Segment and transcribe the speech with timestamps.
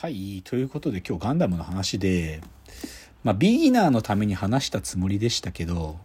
[0.00, 0.40] はい。
[0.46, 2.40] ということで今日ガンダムの話で、
[3.22, 5.98] まあ、ビギナーのために話したつもりでしたけど、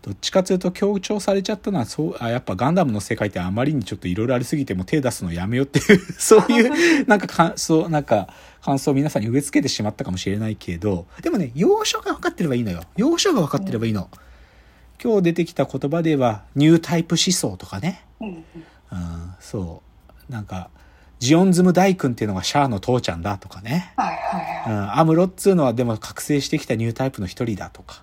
[0.00, 6.66] どっちかというと強調されちゃったのは、そう、あ、やっぱガンダムの世界ってあまりにちょっといろいろありすぎてもう手出すのやめようっていう、 そうい
[7.02, 12.80] う、なんか感想、なんか感想を皆さんに植え付けてしまったかもしれないけど、でもね、要所が分かってればいいのよ。
[12.96, 14.08] 要所が分かってればいいの。
[15.04, 18.02] 今日出てきた言葉では、ニュータイプ思想とかね。
[18.18, 18.44] うん、
[19.40, 19.82] そ
[20.30, 20.32] う。
[20.32, 20.70] なんか、
[21.22, 23.92] ジオンズム大君っていうのがシャアの父ちゃんだとかね。
[23.96, 28.02] はいはうん、アムロっつうのはでも覚醒してきたニュータイプの一人だとか。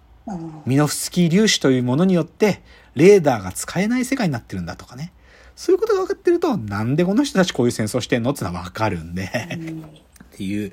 [0.65, 2.61] ミノフスキー粒子というものによって、
[2.95, 5.11] レーダーが使えない世界になってるんだとかね。
[5.57, 9.29] そういうことが分かってると、なんでこの人たちこういう戦争してんのってのは分かるんで。
[9.51, 9.83] うん
[10.33, 10.71] っていう、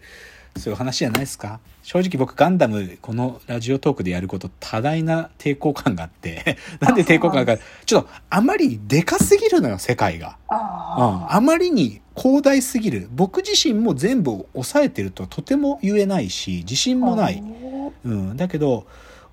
[0.59, 1.61] そういう話じゃないですか？
[1.83, 10.37] 正直僕ガンダム、このラジオトークでやること多大な抵抗感があって、 なんで抵抗感が、ちょっとあまりでかすぎるのよ、世界が。
[10.51, 13.09] うん、ああまりに広大すぎる。
[13.15, 17.07] 僕自身も全部抑えてるとはとても言えないし、自信あ。
[17.07, 17.43] もない。
[18.05, 18.87] うん、だけど、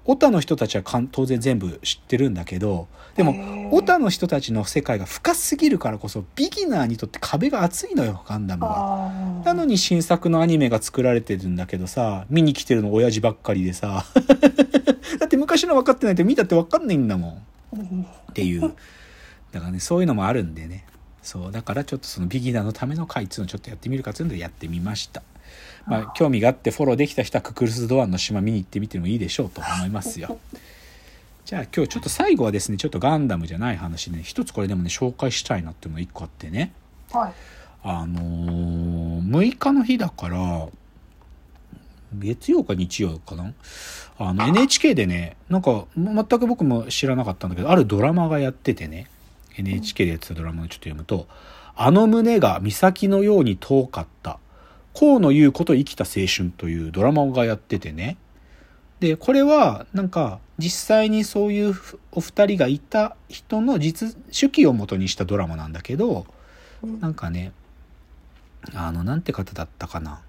[0.06, 9.42] オタの人たちはかん当然全部知ってるんだけど、でもオタの人たちの世界が深すぎるからこそ、ビギナーにとって壁が厚いのよ、ガンダムは。
[9.46, 14.06] なのに新作のアニメが作られてるんだけどさ、見に来てるの親父ばっかりでさ、
[15.20, 17.44] だって昔の分かってないと見たって分かんないんだも
[17.74, 17.80] ん。
[17.80, 18.74] うんっていう。
[19.52, 20.86] だからね、そういうのもあるんでね。
[21.22, 21.52] そう。
[21.52, 25.22] だからちょっとそのビギナーのための回っていうのをちょっとやってみるかっていうのでやってみました。
[25.86, 30.38] まあ、興味があってフォローできた人はククルス・ドアンの島見に行ってみてもいいでしょうと思いますよ。
[31.46, 36.72] じゃあ今日ちょっと最後はですね、ちょっとガンダムじゃない話ね、一つこれでもね、紹介したいなっていうのが一個あってね。
[37.12, 37.34] はい。
[37.84, 40.68] あのー、6日の日だから、
[42.18, 43.54] 月曜か日曜かな？
[44.20, 49.10] あの NHK でね、なんか全く僕も知らなかったんだけど、あるドラマがやっててね、
[49.58, 51.28] NHK でやってたドラマをちょっと読むと、
[51.76, 54.40] あの胸が岬のように遠かった、
[54.94, 58.18] 河野優子と生きた青春というドラマがやっててね。
[59.00, 61.76] で、これはなんか実際にそういう
[62.12, 66.26] お二人がいた人の実、手記を元にしたドラマなんだけど、
[66.84, 67.52] うんなんかね、
[68.74, 70.22] あの、なんて方だったかな。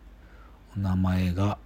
[0.77, 1.59] お名前が。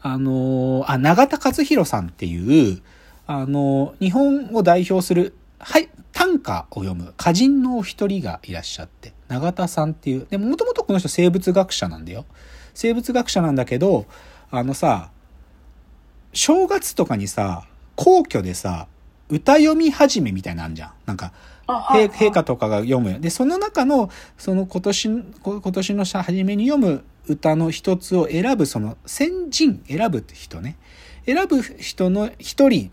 [0.00, 2.80] あのーあ、永田和弘さんっていう、
[3.26, 5.88] あのー日本を代表する、はい、
[6.28, 12.26] 短歌を読む歌人のお一人がいらっしゃって、永田さんっていう、でももともとこの人生物学者なんだよ。
[12.74, 14.06] 生物学者なんだけど、
[14.50, 15.10] あのさ、
[16.34, 17.64] 正月とかにさ、
[17.96, 18.86] 皇居でさ、
[19.30, 20.92] 歌読み始めみたいなのあんじゃん。
[21.06, 21.32] なんか、
[21.66, 23.20] あ陛陛下とかが読む。
[23.20, 30.76] で、その中の、その今年、こ今年のさ、初めに読む歌の一つを選ぶ、その先人、選ぶって人ね。
[31.24, 32.90] 選ぶ人の一人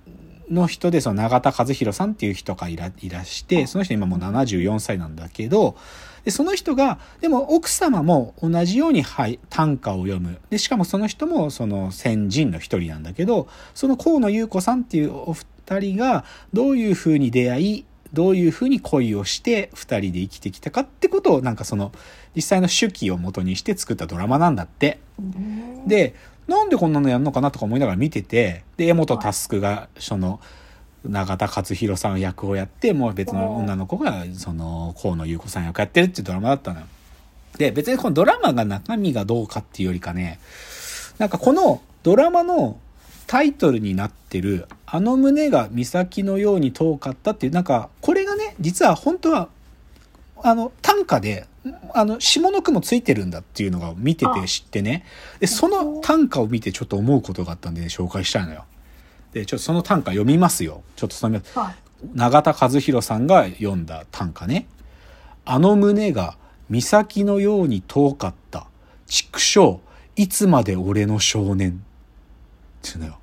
[0.50, 5.76] の人で、その永田和弘さんっていう人がいらいらして、その人今もう74歳なんだけど、
[6.24, 10.40] で、その人が、でも奥様も同じように、はい、短歌を読む。
[10.50, 21.92] で、しかもその人もその先人の一人なんだけど、その河野優子さんっていうお二人がどういうふうに出会い、どういうふうに恋をして二人で生きてきたかってことをなんかその
[22.34, 25.00] 実際の手記を元にして作ったドラマなんだって。
[25.20, 26.16] うんで、
[26.48, 30.40] なんでこんなのやるのかなとか思いながら見てて、で、江本佑がその
[31.04, 36.86] 永田勝弘さん役をやって、もう別の女の子がその河野優子さん役やってるっていうドラマだったのよ。
[37.58, 40.40] で、別にこのドラマが中身がどうかっていうよりかね、
[41.18, 42.78] なんかこのドラマの
[43.28, 49.50] タイトルになってる、あの胸が岬のように遠かったっていう、なんか、これがね、実は本当は、
[50.44, 51.48] あの、短歌で、
[51.94, 55.06] あの、下の句もついてるんだっていうのが見てて知ってね。
[55.40, 58.66] で、その短歌を見てちょっと思うことがあったんで、ね、紹介したいのよ。
[59.34, 60.84] で、ちょっとその短歌読みますよ。
[60.96, 61.76] ちょっとその、はい。
[62.14, 64.68] 永田和弘さんが読んだ短歌ね。
[65.44, 66.38] あの胸が
[66.70, 68.68] 岬のように遠かった。
[69.08, 69.80] 畜生、
[70.16, 71.84] いつまで俺の少年。
[72.88, 73.18] っていうのよ。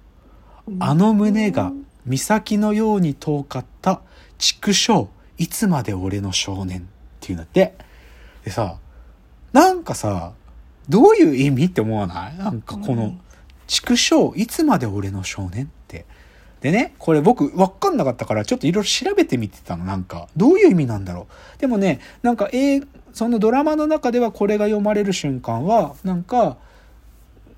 [0.81, 1.73] あの胸が
[2.07, 4.01] 岬のように遠かった。
[4.39, 5.09] 畜生、
[5.39, 6.81] いつまで俺の少年。
[6.81, 6.83] っ
[7.21, 7.75] ていうんだって。
[8.45, 8.79] でさ、
[9.53, 10.33] なんかさ、
[10.89, 12.37] どういう意味って思わない？
[12.39, 13.21] なんかこのうん、
[13.67, 16.07] 畜生、いつまで俺の少年って。
[16.61, 20.29] でね、これ僕わかんなかったからちょっといろいろ調べてみてたの、なんか。
[20.37, 21.27] どういう意味なんだろ
[21.57, 21.61] う？
[21.61, 26.57] でもね、なんか、えーそのドラマの中ではこれが読まれる瞬間は、なんか、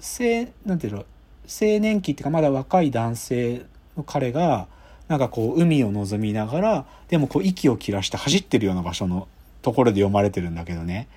[0.00, 3.64] 青、なんていうの、青年期っていうかまだ若い男性
[3.97, 4.67] の彼が、
[5.06, 9.29] なんかこう海を望みながら、でもこう息を切らして走ってるような場所の
[9.64, 11.08] ところで読まれてるんだけどね。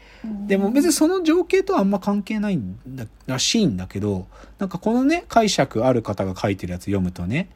[0.47, 4.27] でも別にその情景とはあんま関係ないんだらしいんだけど、
[4.57, 7.49] なんかこのね、解釈ある方が書いてるやつ読むとね、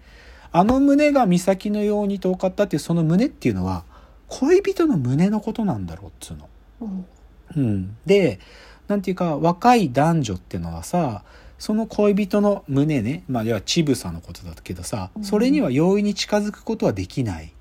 [0.51, 3.83] あの胸が岬のように遠かったっていうその胸っていうのは、
[4.27, 6.49] 恋人の胸のことなんだろうっつうの。
[6.81, 7.05] うん
[7.55, 7.97] うん。
[8.05, 8.39] で、
[8.91, 11.23] なんていうか若い男女ってのはさ
[11.57, 17.53] その恋人の胸ねまあ要は乳房のことだけどさそれには容易に近づくことはできない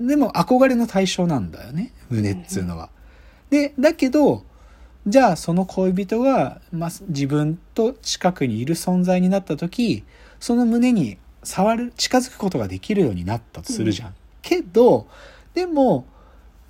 [0.00, 2.90] でも憧れの対象なんだよね胸っつうのは。
[3.50, 4.44] でだけど
[5.06, 10.04] じゃあその恋人が、まあ、自分と近くにいる存在になった時
[10.38, 14.08] その胸に触る近づくことができるようになったとするじゃん。
[14.08, 15.08] うん、けど
[15.54, 16.06] でも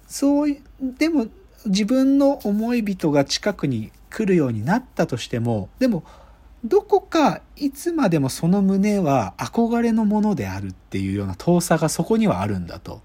[0.07, 1.27] そういでも
[1.67, 6.05] 自分の思い人が近くに来るようになったとしてもでも
[6.65, 13.01] どこかいつまでもその胸は憧れのものであるっていうような遠さがそこにはあるんだと。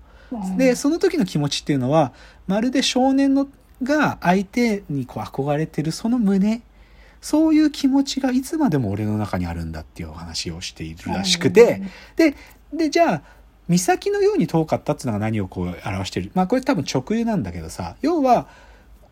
[0.57, 2.13] でその時の気持ちっていうのは
[2.47, 3.47] まるで少年の
[3.83, 6.61] が相手にこう憧れてるその胸。
[7.19, 11.81] そういう気持ちがいつまでも俺の中にあるんだっていうお話をしているらしくて、
[12.15, 12.35] で
[12.71, 13.21] でじゃあ
[13.67, 16.31] 岬のように遠かったっていうのが何をこう表してる？
[16.35, 17.95] まあこれ多分直輸なんだけどさ。
[18.01, 18.47] 要は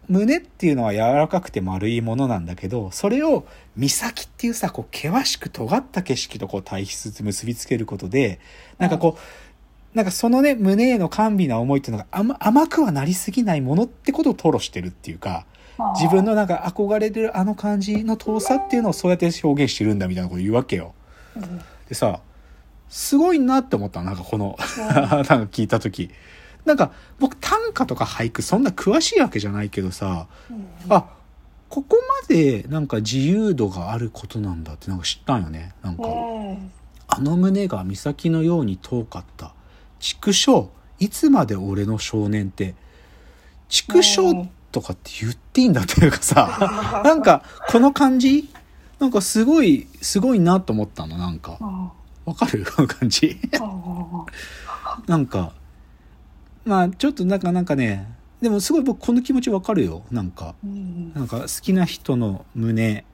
[0.08, 8.40] 胸っていうのは柔らかくて丸いものなんだけどそれを岬っていうさこう険しく尖った景色とこう対比結びつけることで
[8.78, 9.22] なんかこう、
[9.96, 15.46] なんかそのね、胸への甘美な思いっていうのが甘甘くはなりすぎないものってことを吐露してるっていうか、
[15.96, 20.94] 自分のなんか憧れてるあの感じの遠さっていうのをそうやって表現してるんだみたいなこと言うわけよ。
[21.88, 22.20] でさ、
[22.90, 26.12] すごいなって思ったなんかこの なんか聞いた時。
[26.66, 30.28] なんか僕短歌とか俳句そんな詳しいわけじゃないけどさ、
[30.90, 31.06] あ、
[31.70, 35.74] ここまでなんか自由度があることなんだってなんか知ったんよね。
[35.84, 36.04] なんか、
[37.08, 39.55] あの胸が岬のように遠かった。
[40.00, 40.70] 畜生
[41.00, 42.76] いつまで俺の少年って
[43.70, 48.50] 畜生とかって言っていいんだっていうかさ なんかこの感じ？
[49.00, 51.58] なんかすごいすごいなと思ったのなんか。
[52.26, 52.66] わかる？
[52.76, 53.38] この感じ？
[55.08, 55.54] なんか
[56.66, 60.56] まあちょっとなんかなんかねでもすごい僕この気持ちわかるよなんか、
[61.14, 63.06] なんか好きな人の胸。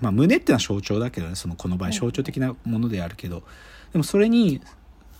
[0.00, 3.42] まあ胸ってのは象徴だけどねそのこの場合象徴的なものであるけど。
[3.92, 4.60] でもそれに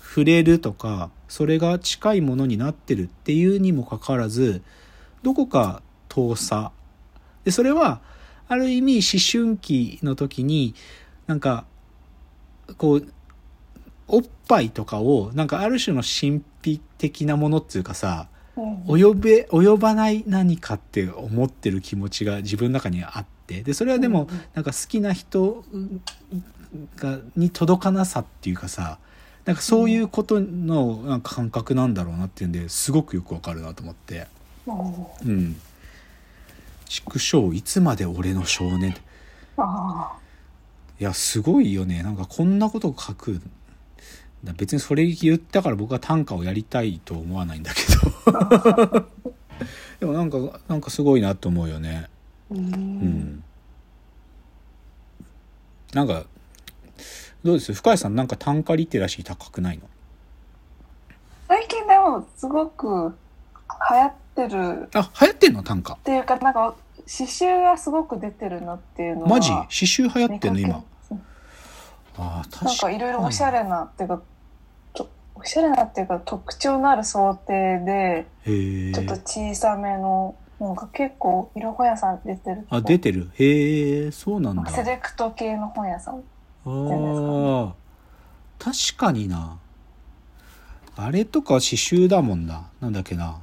[0.09, 4.63] 触れるとかそれが近いものになってるっていうにもかかわらず
[5.21, 6.71] どこか遠さ。
[7.43, 8.01] でそれは
[8.47, 10.73] ある意味思春期の時に
[11.27, 11.65] なんか
[12.77, 13.07] こう
[14.07, 18.27] おっぱいとかをなんかある種の神秘的なものっていうかさ
[18.57, 25.63] 及べ及ばない何かって思ってる気持ちが自分の中にあってでそれはでもなんか好きな人
[26.95, 28.97] がに届かなさっていうかさ
[29.49, 34.27] なんかそういうことのなんか感覚なんだろうなっていうんですごくよくわかるなと思って。
[34.67, 35.59] うん。
[36.85, 38.95] 畜生いつまで俺の少年
[40.99, 42.03] いやすごいよね。
[42.03, 43.41] なんかこんなこと書く
[44.43, 47.81] 別にそれ言ったから僕は短歌をやりたいと思わないんだけ
[48.91, 49.09] ど。
[49.99, 52.07] でもなんかなんかすごいなと思うよね。
[52.51, 53.43] うん。
[55.91, 56.25] なんか
[57.43, 57.73] どうです？
[57.73, 59.83] 深井さんなんか単価リテラシー高くないの？
[61.47, 63.15] 最近でもすごく
[63.91, 64.89] 流行ってる。
[64.93, 65.63] あ流行ってんの？
[65.63, 65.93] 単価。
[65.93, 69.49] っていうかなんか刺繍がすごく出てるなっていうのはマジ？
[69.49, 70.59] 刺繍流行ってんの？
[70.59, 70.83] 今。
[72.17, 74.21] あ確かなんかいろいろおしゃれなっていうか
[75.35, 78.25] おしゃれなっていうか特徴のある想定で
[78.93, 83.31] ちょっと小さめのなんか結構色本屋さん出てるあ出てる。
[83.35, 84.69] へえそうなんだ。
[84.69, 86.21] セレクト系の本屋さん
[86.69, 87.73] ああ
[88.59, 89.57] 確かにな。
[90.95, 92.67] あれとか刺繍だもんな。
[92.81, 93.39] なんだっけな。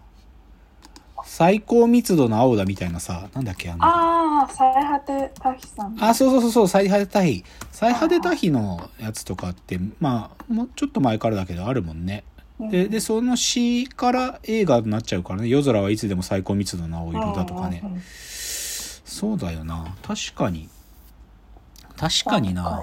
[1.24, 3.84] 最高密度の青だみたいなさなんだっけあの。
[3.84, 5.96] ああ最果て多比さん。
[5.98, 12.24] あそうそうそうそう最果て多比最果て多比のやつとかってまあもうちょっと前からだけどあるもんね。
[12.60, 15.48] ででその詩から映画になっちゃうからね。
[15.48, 17.82] 夜空はいつでも最高密度の青色だとかね。
[19.04, 19.94] そうだよな。
[20.02, 20.68] 確かに
[21.96, 22.82] 確かにな。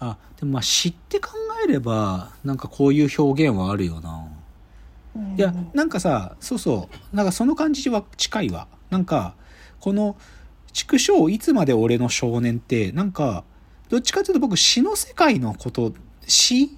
[0.00, 1.30] あでもまあ知って考
[1.64, 4.26] えればなんかこういう表現はあるよな、
[5.14, 7.16] うん、いやなんかさそうそう。
[7.16, 8.66] なんかその感じは近いわ。
[8.90, 9.34] なんか
[9.78, 10.16] この
[10.72, 13.44] 「畜生いつまで俺の少年」ってなんか
[13.88, 15.92] どっちかというと僕詩の世界のこと
[16.26, 16.76] 詩？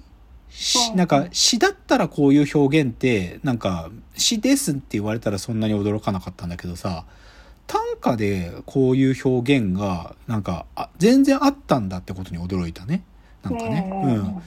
[0.95, 7.05] なんか詩だったらこういう表現ってなんか詩ですって言われたらそんなに驚かなかったんだけどさ
[7.67, 13.03] 短歌でこういう表現がなんかあ全然あったんだってことに驚いたね。
[13.43, 13.89] なんかね。
[14.05, 14.41] うん、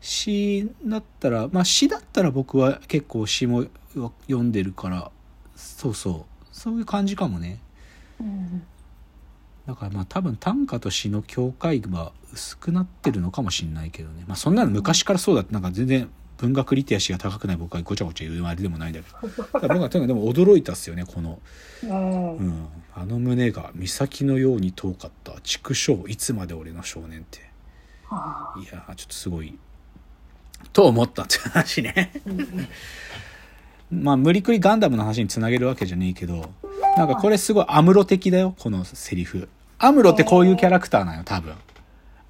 [0.00, 3.66] 詩だったらまあ詩だったら僕は結構詩も
[4.26, 5.10] 読んでるから
[5.54, 6.46] そうそう。
[6.52, 7.60] そういう感じかもね。
[9.66, 14.24] だからまあ多分短歌と詩の境界は薄くなってるのかもしんないけどね。
[14.26, 19.16] まあそんなの昔からそうだってなんか全然文学リテラシーが高くない僕はごちゃごちゃ言うあれでもないんだけど。
[19.52, 21.40] 僕はとにかくでも驚いたっすよねこの、
[21.82, 27.38] うん、あの胸が岬のように遠かった畜生いつまで俺の少年って。
[28.60, 29.58] いやちょっとすごい
[30.72, 32.12] と思ったって話ね。
[33.90, 36.50] まあ無理くりガンダムの話につなげるわけじゃねえけど
[36.96, 39.48] なんかこれすごいアムロ的だよこのセリフ。
[39.78, 41.54] アムロってこういうキャラクターなの多分。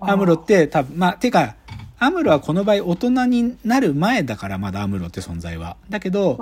[0.01, 1.57] アムロって多分まあてか
[2.05, 5.77] アムロはこの場合大人になる前だからまだアムロって存在は。
[5.89, 6.39] だけど、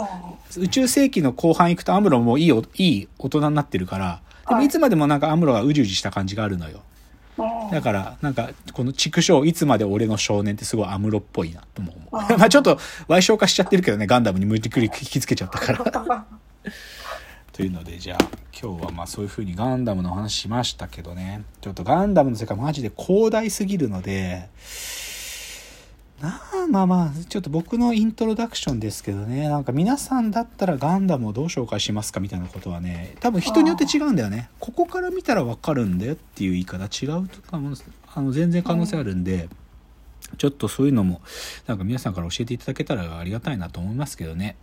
[0.59, 6.81] 宇宙世紀の後半行くとアムロもいいいい大人になってるから、でもいつまでもなんかアムロがうじうじした感じがあるのよ。
[7.71, 12.15] だから、なんか、この畜生、いつまで俺の少年ってすごいアムロっぽいなとも思う。
[12.39, 12.77] まあちょっと、
[13.09, 16.27] 賠償化しちゃってるけどね、ガンダムに無理くり引きつけちゃったから
[17.53, 18.19] というので、じゃあ、
[18.61, 24.49] 今日はまあそういう風にガンダムの話しましたけどね、ちょっとガンダムの世界マジで広大すぎるので、
[26.23, 29.49] なあまあまあちょっと僕のイントロダクションですけどね。
[29.49, 34.49] なんか皆さんだったらガンダムをどう紹介しますかみたいなことはね多分人によって違うんだよね。
[34.61, 37.75] ここから見たら分かるんだよっていう言い方違うとかも
[38.15, 39.49] あの全然可能性あるんで、
[40.39, 41.21] ちょっとそういうのも
[41.67, 44.57] なんか皆さんから教えていただけたらありがたいなと思いますけどね。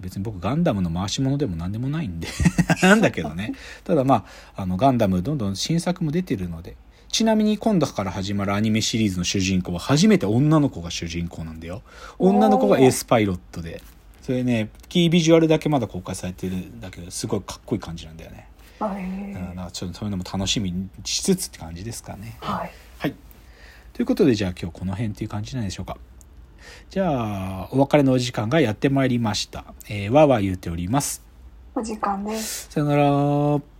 [0.00, 2.28] 別に僕ガンダムの回し物でも何でもないんで
[2.80, 3.54] なんだけどね。
[3.82, 4.24] ただま
[4.54, 6.76] ああのガンダムどんどん新作も出てるので
[7.12, 11.82] ちなみに今度から始まるアニメシリーズの主人公は初めて女の子が主人公なんだよ。
[12.18, 13.82] 女の子がエースパイロットで。
[14.22, 18.48] それね、キービジュアルだけまだ公開されてるんだけど、すごいかっこいい感じなんだよね。
[18.78, 19.34] はい。
[19.56, 22.36] だかちょっとそういうのも楽しみにしつつって感じですかね。
[22.40, 22.72] はい。
[22.98, 23.14] はい。
[23.92, 25.98] ということで、じゃあ今日この辺っていう感じなんでしょうか。
[26.90, 29.64] じゃあ、お別れのお時間がやってまいりました。
[29.88, 31.24] えー、わーわー言うております。
[31.74, 32.68] お時間です。
[32.70, 33.79] さよなら。